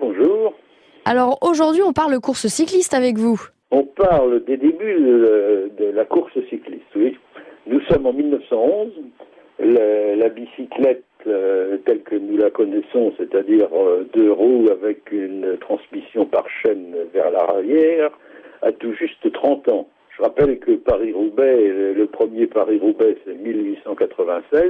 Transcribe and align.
bonjour. 0.00 0.54
Alors 1.04 1.38
aujourd'hui, 1.42 1.82
on 1.82 1.92
parle 1.92 2.18
course 2.20 2.46
cycliste 2.46 2.94
avec 2.94 3.16
vous. 3.16 3.40
On 3.70 3.84
parle 3.84 4.44
des 4.44 4.56
débuts 4.56 5.00
de, 5.00 5.90
la 5.92 6.04
course 6.04 6.32
cycliste, 6.48 6.84
oui. 6.94 7.16
Nous 7.66 7.80
sommes 7.82 8.06
en 8.06 8.12
1911. 8.12 8.92
La, 9.58 10.28
bicyclette 10.28 11.04
euh, 11.26 11.78
telle 11.86 12.02
que 12.02 12.14
nous 12.14 12.36
la 12.36 12.50
connaissons, 12.50 13.12
c'est-à-dire 13.16 13.68
euh, 13.74 14.06
deux 14.12 14.30
roues 14.30 14.68
avec 14.70 15.10
une 15.10 15.56
transmission 15.58 16.26
par 16.26 16.44
chaîne 16.62 16.94
vers 17.14 17.30
l'arrière, 17.30 18.10
a 18.62 18.72
tout 18.72 18.92
juste 18.92 19.32
30 19.32 19.68
ans. 19.68 19.88
Je 20.16 20.22
rappelle 20.22 20.58
que 20.58 20.72
Paris-Roubaix, 20.72 21.68
le 21.94 22.06
premier 22.06 22.46
Paris-Roubaix, 22.46 23.16
c'est 23.24 23.34
1896, 23.34 24.62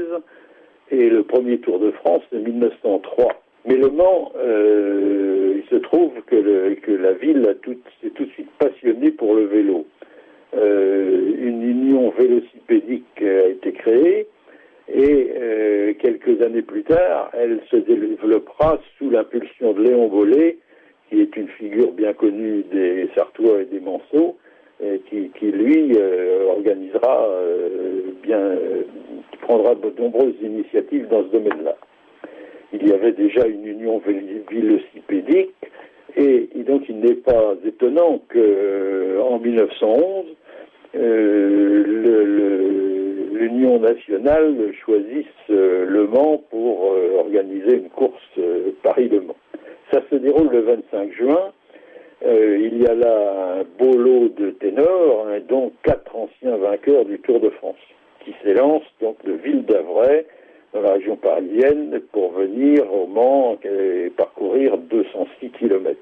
et 0.90 1.08
le 1.08 1.22
premier 1.22 1.58
Tour 1.58 1.78
de 1.78 1.90
France, 1.90 2.22
c'est 2.30 2.38
1903. 2.38 3.42
Mais 3.66 3.74
Le 3.74 3.90
Mans, 3.90 4.30
euh, 4.36 5.54
il 5.56 5.68
se 5.68 5.74
trouve 5.82 6.12
que, 6.26 6.36
la 6.36 7.12
ville 7.14 7.42
s'est 8.00 8.10
tout 8.10 8.24
de 8.24 8.30
suite 8.30 8.50
passionnée 8.58 9.10
pour 9.10 9.34
le 9.34 9.46
vélo. 9.46 9.86
Euh, 10.56 11.32
une 11.36 11.62
union 11.62 12.10
vélocipédique 12.16 13.20
a 13.20 13.48
été 13.48 13.72
créée 13.72 14.28
et 14.88 15.32
euh, 15.36 15.94
quelques 15.98 16.40
années 16.42 16.62
plus 16.62 16.84
tard, 16.84 17.30
elle 17.32 17.60
se 17.68 17.76
développera 17.76 18.78
sous 18.96 19.10
l'impulsion 19.10 19.72
de 19.72 19.82
Léon 19.82 20.06
Bollet, 20.06 20.58
qui 21.08 21.20
est 21.20 21.36
une 21.36 21.48
figure 21.48 21.90
bien 21.90 22.12
connue 22.12 22.62
des 22.72 23.08
Sartois 23.16 23.62
et 23.62 23.64
des 23.64 23.80
Manceaux, 23.80 24.36
qui, 25.08 25.30
qui, 25.38 25.46
lui 25.46 25.96
organisera 26.50 27.30
bien, 28.22 28.56
qui 29.32 29.38
prendra 29.38 29.74
de 29.74 29.90
nombreuses 29.98 30.34
initiatives 30.42 31.08
dans 31.08 31.22
ce 31.22 31.28
domaine-là 31.28 31.76
il 32.80 32.88
y 32.88 32.92
avait 32.92 33.12
déjà 33.12 33.46
une 33.46 33.66
union 33.66 34.00
vélocipédique, 34.50 35.54
et, 36.16 36.48
donc 36.66 36.88
il 36.88 37.00
n'est 37.00 37.14
pas 37.14 37.54
étonnant 37.64 38.20
qu'en 38.32 38.38
euh, 38.38 39.38
1911, 39.38 40.24
euh, 40.96 41.82
l'Union 43.32 43.78
nationale 43.78 44.72
choisisse 44.84 45.26
euh, 45.50 45.84
Le 45.86 46.06
Mans 46.06 46.42
pour 46.50 46.94
organiser 47.18 47.76
une 47.76 47.90
course 47.90 48.14
Paris-Le 48.82 49.20
Mans. 49.20 49.36
Ça 49.92 50.00
se 50.10 50.16
déroule 50.16 50.48
le 50.50 50.60
25 50.60 51.12
juin. 51.12 51.52
il 52.24 52.82
y 52.82 52.86
a 52.86 52.94
là 52.94 53.60
un 53.60 53.64
beau 53.78 53.96
lot 53.96 54.28
de 54.28 54.50
ténors, 54.52 55.26
hein, 55.28 55.40
dont 55.46 55.70
quatre 55.82 56.16
anciens 56.16 56.56
vainqueurs 56.56 57.04
du 57.04 57.18
Tour 57.20 57.40
de 57.40 57.50
France, 57.50 57.76
qui 58.24 58.34
s'élancent 58.42 58.82
donc 59.00 59.22
de 59.24 59.32
Ville 59.32 59.66
d'Avray 59.66 60.24
dans 60.76 60.82
la 60.82 60.92
région 60.92 61.16
parisienne 61.16 62.00
pour 62.12 62.32
venir 62.32 62.92
au 62.92 63.06
Mans 63.06 63.56
et 63.64 64.10
parcourir 64.10 64.76
206 64.76 65.50
km. 65.52 65.98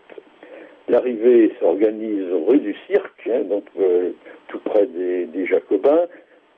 L'arrivée 0.88 1.52
s'organise 1.60 2.24
rue 2.48 2.58
du 2.58 2.74
Cirque, 2.88 3.30
hein, 3.30 3.42
donc 3.48 3.64
euh, 3.78 4.10
tout 4.48 4.58
près 4.64 4.86
des, 4.86 5.46
Jacobins, 5.46 6.06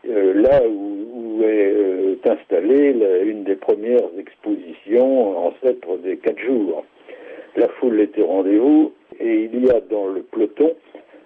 euh, 0.08 0.32
là 0.32 0.62
où, 0.66 1.42
est 1.42 1.72
euh, 1.74 2.16
installée 2.24 2.96
une 3.24 3.44
des 3.44 3.56
premières 3.56 4.08
expositions 4.18 5.48
ancêtres 5.48 5.98
des 6.02 6.16
quatre 6.16 6.40
jours. 6.40 6.86
La 7.54 7.68
foule 7.68 8.00
était 8.00 8.22
au 8.22 8.28
rendez-vous 8.28 8.94
et 9.20 9.50
il 9.52 9.66
y 9.66 9.70
a 9.70 9.80
dans 9.80 10.06
le 10.06 10.22
peloton 10.22 10.74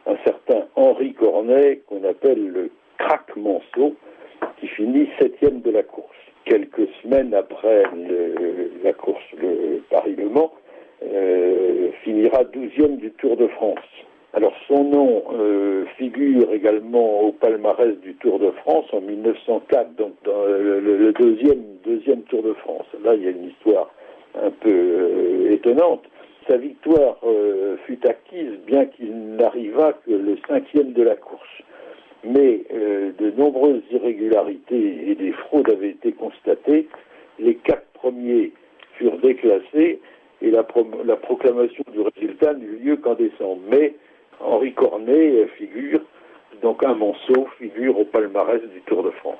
un 0.06 0.16
certain 0.24 0.66
Henri 0.74 1.12
Cornet 1.12 1.82
qu'on 1.86 2.02
appelle 2.02 2.48
le 2.48 2.70
crack 2.98 3.36
Manceau 3.36 3.94
qui 4.60 4.68
finit 4.68 5.08
septième 5.18 5.60
de 5.60 5.70
la 5.70 5.82
course 5.82 6.06
quelques 6.44 6.88
semaines 7.02 7.34
après 7.34 7.84
la 8.82 8.92
course 8.92 9.22
le 9.40 9.82
Paris-Le 9.90 10.28
Mans, 10.28 10.52
euh, 11.02 11.90
finira 12.02 12.44
douzième 12.44 12.96
du 12.96 13.10
Tour 13.12 13.36
de 13.36 13.46
France. 13.48 13.78
Alors 14.32 14.52
son 14.68 14.84
nom 14.84 15.24
euh, 15.32 15.84
figure 15.96 16.52
également 16.52 17.22
au 17.22 17.32
palmarès 17.32 17.96
du 18.00 18.14
Tour 18.16 18.38
de 18.38 18.50
France 18.50 18.86
en 18.92 19.00
1904, 19.00 19.94
donc 19.96 20.12
dans 20.24 20.44
le, 20.44 21.12
deuxième, 21.12 21.62
deuxième 21.84 22.22
Tour 22.22 22.42
de 22.42 22.52
France. 22.54 22.86
Là, 23.02 23.14
il 23.14 23.24
y 23.24 23.26
a 23.28 23.30
une 23.30 23.48
histoire 23.48 23.90
un 24.40 24.50
peu 24.50 24.70
euh, 24.70 25.52
étonnante. 25.52 26.04
Sa 26.48 26.56
victoire 26.56 27.18
fut 27.86 28.04
acquise 28.04 28.58
bien 28.66 28.86
qu'il 28.86 29.36
n'arriva 29.36 29.92
que 30.04 30.10
le 30.10 30.36
cinquième 30.48 30.92
de 30.94 31.02
la 31.02 31.14
course 31.14 31.62
mais 32.24 32.62
euh, 32.72 33.12
de 33.18 33.30
nombreuses 33.30 33.82
irrégularités 33.90 35.10
et 35.10 35.14
des 35.14 35.32
fraudes 35.32 35.70
avaient 35.70 35.90
été 35.90 36.12
constatées. 36.12 36.88
Les 37.38 37.54
quatre 37.54 37.86
premiers 37.94 38.52
furent 38.94 39.18
déclassés 39.18 40.00
et 40.42 40.50
la, 40.50 40.66
la 41.04 41.16
proclamation 41.16 41.84
du 41.92 42.00
résultat 42.00 42.54
n'eut 42.54 42.78
lieu 42.82 42.96
qu'en 42.96 43.14
décembre. 43.14 43.60
Mais 43.70 43.94
Henri 44.40 44.72
Cornet 44.72 45.46
figure, 45.58 46.00
donc 46.62 46.82
un 46.84 46.94
monceau, 46.94 47.46
figure 47.58 47.98
au 47.98 48.04
palmarès 48.04 48.62
du 48.62 48.80
Tour 48.82 49.02
de 49.02 49.10
France. 49.10 49.38